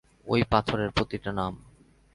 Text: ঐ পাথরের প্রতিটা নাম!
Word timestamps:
ঐ 0.27 0.33
পাথরের 0.49 0.89
প্রতিটা 0.91 1.31
নাম! 1.31 1.53